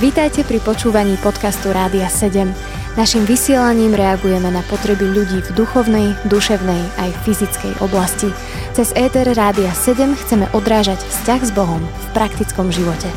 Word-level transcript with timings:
Vítajte 0.00 0.44
pri 0.44 0.60
počúvaní 0.60 1.16
podcastu 1.20 1.72
Rádia 1.72 2.10
7. 2.10 2.50
Naším 2.98 3.24
vysielaním 3.24 3.96
reagujeme 3.96 4.52
na 4.52 4.60
potreby 4.68 5.08
ľudí 5.08 5.40
v 5.40 5.50
duchovnej, 5.56 6.12
duševnej 6.28 6.82
aj 7.00 7.10
fyzickej 7.24 7.80
oblasti. 7.80 8.28
Cez 8.76 8.92
ETR 8.92 9.32
Rádia 9.32 9.72
7 9.72 10.12
chceme 10.12 10.44
odrážať 10.52 11.00
vzťah 11.00 11.40
s 11.40 11.50
Bohom 11.56 11.80
v 11.80 12.06
praktickom 12.12 12.68
živote. 12.68 13.08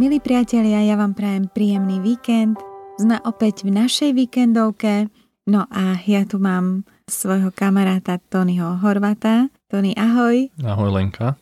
Milí 0.00 0.24
priatelia, 0.24 0.88
ja 0.88 0.96
vám 0.96 1.12
prajem 1.12 1.52
príjemný 1.52 2.00
víkend. 2.00 2.56
Sme 2.96 3.20
opäť 3.28 3.68
v 3.68 3.76
našej 3.76 4.16
víkendovke. 4.16 5.12
No 5.44 5.68
a 5.68 6.00
ja 6.08 6.24
tu 6.24 6.40
mám 6.40 6.88
svojho 7.04 7.52
kamaráta 7.52 8.16
Tonyho 8.32 8.80
Horvata. 8.80 9.52
Tony, 9.68 9.92
ahoj. 10.00 10.48
Ahoj 10.64 10.90
Lenka 10.92 11.36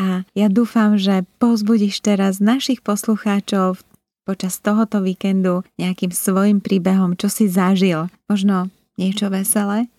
a 0.00 0.24
ja 0.32 0.48
dúfam, 0.48 0.96
že 0.96 1.28
pozbudíš 1.36 2.00
teraz 2.00 2.40
našich 2.40 2.80
poslucháčov 2.80 3.84
počas 4.24 4.56
tohoto 4.64 5.04
víkendu 5.04 5.60
nejakým 5.76 6.08
svojim 6.08 6.64
príbehom, 6.64 7.20
čo 7.20 7.28
si 7.28 7.52
zažil. 7.52 8.08
Možno 8.24 8.72
niečo 8.96 9.28
veselé? 9.28 9.92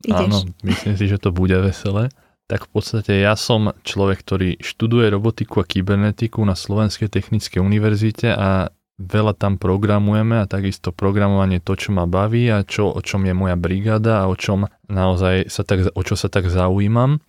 Ideš? 0.00 0.32
Áno, 0.32 0.38
myslím 0.64 0.94
si, 0.96 1.04
že 1.12 1.20
to 1.20 1.28
bude 1.28 1.52
veselé. 1.60 2.08
Tak 2.48 2.72
v 2.72 2.80
podstate 2.80 3.20
ja 3.20 3.36
som 3.36 3.76
človek, 3.84 4.24
ktorý 4.24 4.50
študuje 4.64 5.12
robotiku 5.12 5.60
a 5.60 5.68
kybernetiku 5.68 6.40
na 6.48 6.56
Slovenskej 6.56 7.12
technickej 7.12 7.60
univerzite 7.60 8.32
a 8.32 8.72
veľa 8.96 9.36
tam 9.36 9.60
programujeme 9.60 10.40
a 10.40 10.48
takisto 10.48 10.88
programovanie 10.88 11.60
to, 11.60 11.76
čo 11.76 11.92
ma 11.92 12.08
baví 12.08 12.48
a 12.48 12.64
čo, 12.64 12.88
o 12.88 13.00
čom 13.04 13.28
je 13.28 13.36
moja 13.36 13.60
brigáda 13.60 14.24
a 14.24 14.28
o 14.32 14.34
čom 14.34 14.64
naozaj 14.88 15.52
sa 15.52 15.62
tak, 15.62 15.92
o 15.92 16.02
čo 16.02 16.16
sa 16.16 16.32
tak 16.32 16.48
zaujímam. 16.48 17.20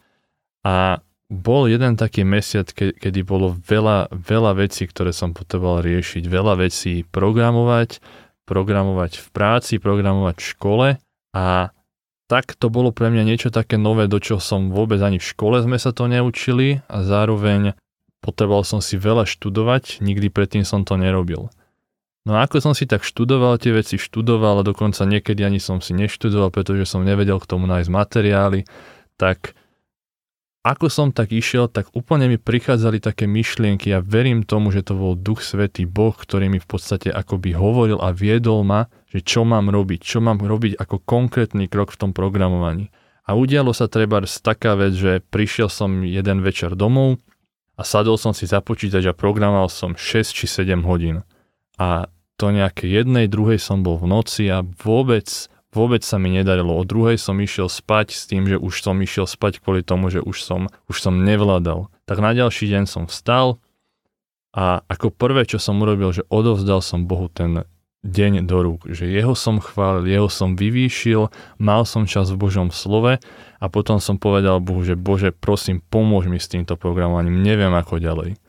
A 0.63 1.03
bol 1.29 1.69
jeden 1.69 1.93
taký 1.93 2.25
mesiac, 2.25 2.65
ke, 2.73 2.91
kedy 2.97 3.21
bolo 3.21 3.53
veľa, 3.53 4.09
veľa 4.09 4.57
vecí, 4.57 4.89
ktoré 4.89 5.13
som 5.13 5.37
potreboval 5.37 5.85
riešiť. 5.85 6.25
Veľa 6.25 6.57
vecí 6.57 7.05
programovať, 7.05 8.01
programovať 8.49 9.21
v 9.21 9.27
práci, 9.29 9.77
programovať 9.77 10.35
v 10.41 10.49
škole 10.57 10.87
a 11.37 11.45
tak 12.29 12.53
to 12.57 12.69
bolo 12.69 12.93
pre 12.93 13.09
mňa 13.09 13.23
niečo 13.25 13.49
také 13.49 13.77
nové, 13.77 14.05
do 14.05 14.21
čoho 14.21 14.37
som 14.37 14.69
vôbec 14.69 15.01
ani 15.01 15.17
v 15.17 15.29
škole 15.33 15.61
sme 15.65 15.81
sa 15.81 15.89
to 15.89 16.05
neučili 16.05 16.81
a 16.85 17.01
zároveň 17.01 17.73
potreboval 18.21 18.61
som 18.61 18.81
si 18.85 19.01
veľa 19.01 19.25
študovať, 19.25 20.01
nikdy 20.01 20.29
predtým 20.29 20.61
som 20.61 20.85
to 20.85 20.93
nerobil. 20.93 21.49
No 22.29 22.37
a 22.37 22.45
ako 22.45 22.61
som 22.61 22.73
si 22.77 22.85
tak 22.85 23.01
študoval 23.01 23.57
tie 23.57 23.73
veci, 23.73 23.97
študoval 23.97 24.61
a 24.61 24.67
dokonca 24.67 25.01
niekedy 25.09 25.41
ani 25.41 25.57
som 25.57 25.81
si 25.81 25.97
neštudoval, 25.97 26.53
pretože 26.53 26.85
som 26.85 27.01
nevedel 27.01 27.41
k 27.41 27.49
tomu 27.49 27.65
nájsť 27.65 27.89
materiály, 27.89 28.69
tak 29.17 29.57
ako 30.59 30.91
som 30.91 31.07
tak 31.15 31.31
išiel, 31.31 31.71
tak 31.71 31.87
úplne 31.95 32.27
mi 32.27 32.35
prichádzali 32.35 32.99
také 32.99 33.31
myšlienky 33.31 33.95
ja 33.95 34.03
verím 34.03 34.43
tomu, 34.43 34.75
že 34.75 34.83
to 34.83 34.99
bol 34.99 35.15
Duch 35.15 35.39
Svetý 35.39 35.87
Boh, 35.87 36.11
ktorý 36.11 36.51
mi 36.51 36.59
v 36.59 36.67
podstate 36.67 37.07
akoby 37.07 37.55
hovoril 37.55 38.03
a 38.03 38.11
viedol 38.11 38.67
ma, 38.67 38.91
že 39.07 39.23
čo 39.23 39.47
mám 39.47 39.71
robiť, 39.71 39.99
čo 40.03 40.19
mám 40.19 40.43
robiť 40.43 40.75
ako 40.75 40.99
konkrétny 41.07 41.71
krok 41.71 41.95
v 41.95 41.99
tom 42.03 42.11
programovaní. 42.11 42.91
A 43.23 43.39
udialo 43.39 43.71
sa 43.71 43.87
treba 43.87 44.19
taká 44.25 44.75
vec, 44.75 44.97
že 44.97 45.21
prišiel 45.21 45.71
som 45.71 46.03
jeden 46.03 46.43
večer 46.43 46.75
domov 46.75 47.21
a 47.79 47.87
sadol 47.87 48.19
som 48.19 48.35
si 48.35 48.43
za 48.43 48.59
počítač 48.59 49.07
a 49.07 49.15
programoval 49.15 49.71
som 49.71 49.95
6 49.95 50.35
či 50.35 50.43
7 50.43 50.83
hodín. 50.83 51.23
A 51.79 52.11
to 52.35 52.51
nejaké 52.51 52.91
jednej, 52.91 53.31
druhej 53.31 53.61
som 53.61 53.79
bol 53.79 53.95
v 53.95 54.11
noci 54.11 54.51
a 54.51 54.65
vôbec 54.83 55.47
Vôbec 55.69 56.01
sa 56.01 56.17
mi 56.17 56.33
nedarilo. 56.33 56.73
O 56.73 56.81
druhej 56.81 57.21
som 57.21 57.37
išiel 57.37 57.69
spať 57.69 58.17
s 58.17 58.25
tým, 58.25 58.49
že 58.49 58.57
už 58.57 58.81
som 58.81 58.97
išiel 58.97 59.29
spať 59.29 59.61
kvôli 59.61 59.85
tomu, 59.85 60.09
že 60.09 60.17
už 60.17 60.41
som, 60.41 60.65
už 60.89 60.97
som 60.97 61.21
nevládal. 61.21 61.93
Tak 62.09 62.17
na 62.17 62.33
ďalší 62.33 62.73
deň 62.73 62.83
som 62.89 63.05
vstal 63.05 63.61
a 64.49 64.81
ako 64.89 65.13
prvé, 65.13 65.45
čo 65.45 65.61
som 65.61 65.77
urobil, 65.77 66.09
že 66.09 66.25
odovzdal 66.25 66.81
som 66.81 67.05
Bohu 67.05 67.29
ten 67.29 67.69
deň 68.01 68.49
do 68.49 68.57
rúk, 68.65 68.89
že 68.89 69.05
jeho 69.05 69.37
som 69.37 69.61
chválil, 69.61 70.09
jeho 70.09 70.31
som 70.31 70.57
vyvýšil, 70.57 71.29
mal 71.61 71.83
som 71.85 72.09
čas 72.09 72.31
v 72.33 72.39
Božom 72.39 72.73
slove 72.73 73.19
a 73.59 73.65
potom 73.67 74.01
som 74.01 74.15
povedal 74.17 74.63
Bohu, 74.63 74.81
že 74.81 74.97
Bože, 74.97 75.35
prosím, 75.35 75.83
pomôž 75.83 76.31
mi 76.31 76.39
s 76.41 76.49
týmto 76.49 76.79
programovaním, 76.79 77.43
neviem 77.43 77.75
ako 77.75 78.01
ďalej 78.01 78.39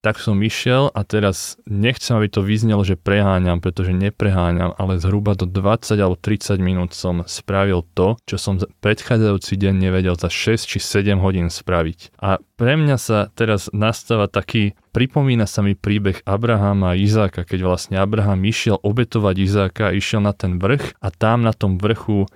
tak 0.00 0.16
som 0.16 0.40
išiel 0.40 0.88
a 0.96 1.04
teraz 1.04 1.60
nechcem, 1.68 2.16
aby 2.16 2.32
to 2.32 2.40
vyznelo, 2.40 2.80
že 2.80 2.96
preháňam, 2.96 3.60
pretože 3.60 3.92
nepreháňam, 3.92 4.72
ale 4.80 4.96
zhruba 4.96 5.36
do 5.36 5.44
20 5.44 5.92
alebo 6.00 6.16
30 6.16 6.56
minút 6.56 6.96
som 6.96 7.20
spravil 7.28 7.84
to, 7.92 8.16
čo 8.24 8.40
som 8.40 8.56
predchádzajúci 8.56 9.60
deň 9.60 9.74
nevedel 9.76 10.16
za 10.16 10.32
6 10.32 10.64
či 10.64 10.80
7 10.80 11.20
hodín 11.20 11.52
spraviť. 11.52 12.16
A 12.16 12.40
pre 12.56 12.80
mňa 12.80 12.96
sa 12.96 13.28
teraz 13.36 13.68
nastáva 13.76 14.24
taký, 14.32 14.72
pripomína 14.96 15.44
sa 15.44 15.60
mi 15.60 15.76
príbeh 15.76 16.24
Abrahama 16.24 16.96
a 16.96 16.98
Izáka, 16.98 17.44
keď 17.44 17.68
vlastne 17.68 17.96
Abraham 18.00 18.40
išiel 18.48 18.80
obetovať 18.80 19.36
Izáka, 19.36 19.92
išiel 19.92 20.24
na 20.24 20.32
ten 20.32 20.56
vrch 20.56 20.96
a 20.96 21.12
tam 21.12 21.44
na 21.44 21.52
tom 21.52 21.76
vrchu 21.76 22.24
e, 22.24 22.28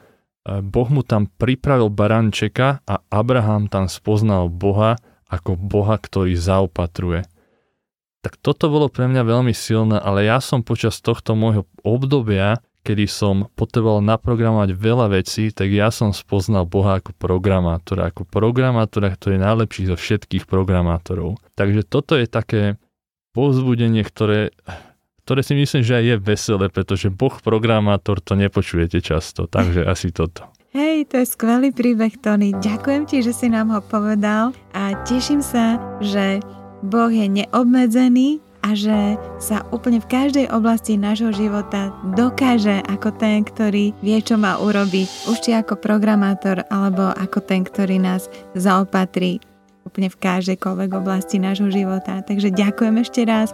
Boh 0.60 0.88
mu 0.92 1.00
tam 1.00 1.32
pripravil 1.32 1.88
barančeka 1.88 2.84
a 2.84 3.00
Abraham 3.08 3.72
tam 3.72 3.88
spoznal 3.88 4.52
Boha 4.52 5.00
ako 5.32 5.56
Boha, 5.56 5.96
ktorý 5.96 6.36
zaopatruje. 6.36 7.24
Tak 8.24 8.40
toto 8.40 8.72
bolo 8.72 8.88
pre 8.88 9.04
mňa 9.04 9.20
veľmi 9.20 9.52
silné, 9.52 10.00
ale 10.00 10.24
ja 10.24 10.40
som 10.40 10.64
počas 10.64 11.04
tohto 11.04 11.36
môjho 11.36 11.68
obdobia, 11.84 12.56
kedy 12.80 13.04
som 13.04 13.52
potreboval 13.52 14.00
naprogramovať 14.00 14.72
veľa 14.72 15.12
vecí, 15.12 15.52
tak 15.52 15.68
ja 15.68 15.92
som 15.92 16.12
spoznal 16.16 16.64
Boha 16.64 17.00
ako 17.00 17.12
programátora, 17.16 18.08
ako 18.08 18.24
programátora, 18.24 19.12
ktorý 19.12 19.36
je 19.36 19.44
najlepší 19.44 19.82
zo 19.92 19.96
všetkých 20.00 20.48
programátorov. 20.48 21.36
Takže 21.52 21.84
toto 21.84 22.16
je 22.16 22.24
také 22.24 22.80
povzbudenie, 23.36 24.00
ktoré, 24.04 24.56
ktoré 25.28 25.40
si 25.44 25.52
myslím, 25.56 25.84
že 25.84 25.96
aj 26.00 26.04
je 26.04 26.16
veselé, 26.20 26.66
pretože 26.72 27.12
Boh 27.12 27.32
programátor 27.44 28.24
to 28.24 28.36
nepočujete 28.36 29.04
často, 29.04 29.44
takže 29.48 29.84
asi 29.92 30.12
toto. 30.12 30.48
Hej, 30.72 31.12
to 31.12 31.20
je 31.22 31.26
skvelý 31.28 31.70
príbeh, 31.70 32.18
Tony. 32.18 32.50
Ďakujem 32.56 33.04
ti, 33.04 33.20
že 33.20 33.36
si 33.36 33.46
nám 33.52 33.70
ho 33.70 33.80
povedal 33.84 34.56
a 34.74 34.96
teším 35.06 35.38
sa, 35.38 35.78
že 36.02 36.42
Boh 36.84 37.08
je 37.08 37.24
neobmedzený 37.24 38.44
a 38.64 38.76
že 38.76 39.16
sa 39.40 39.64
úplne 39.72 40.00
v 40.00 40.08
každej 40.08 40.46
oblasti 40.52 40.96
nášho 41.00 41.32
života 41.32 41.92
dokáže 42.16 42.80
ako 42.88 43.12
ten, 43.16 43.44
ktorý 43.44 43.96
vie, 44.04 44.18
čo 44.20 44.36
má 44.36 44.56
urobiť, 44.60 45.28
už 45.32 45.36
či 45.40 45.52
ako 45.52 45.80
programátor, 45.80 46.64
alebo 46.68 47.12
ako 47.16 47.44
ten, 47.44 47.64
ktorý 47.64 48.00
nás 48.00 48.28
zaopatrí 48.56 49.40
úplne 49.84 50.08
v 50.08 50.16
každej 50.16 50.56
oblasti 50.96 51.36
nášho 51.36 51.68
života. 51.68 52.24
Takže 52.24 52.52
ďakujem 52.52 52.96
ešte 53.04 53.20
raz. 53.28 53.52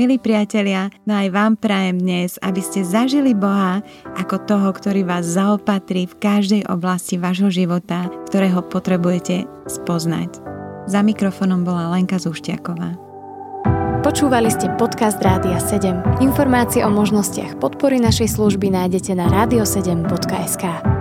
Milí 0.00 0.20
priatelia, 0.20 0.92
no 1.08 1.16
aj 1.16 1.32
vám 1.32 1.52
prajem 1.56 1.96
dnes, 2.00 2.36
aby 2.44 2.60
ste 2.60 2.84
zažili 2.84 3.32
Boha 3.32 3.80
ako 4.16 4.44
toho, 4.44 4.68
ktorý 4.72 5.04
vás 5.04 5.24
zaopatrí 5.24 6.08
v 6.08 6.16
každej 6.20 6.62
oblasti 6.68 7.16
vášho 7.16 7.48
života, 7.48 8.08
ktorého 8.28 8.60
potrebujete 8.60 9.48
spoznať. 9.68 10.55
Za 10.86 11.02
mikrofonom 11.02 11.66
bola 11.66 11.90
Lenka 11.90 12.14
Zuštiaková. 12.22 12.94
Počúvali 14.06 14.46
ste 14.54 14.70
podcast 14.78 15.18
Rádia 15.18 15.58
7. 15.58 16.22
Informácie 16.22 16.86
o 16.86 16.90
možnostiach 16.94 17.58
podpory 17.58 17.98
našej 17.98 18.38
služby 18.38 18.70
nájdete 18.70 19.18
na 19.18 19.26
radio7.sk. 19.26 20.95